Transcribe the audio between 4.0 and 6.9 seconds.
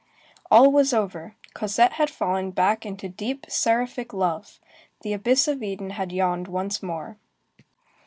love. The abyss of Eden had yawned once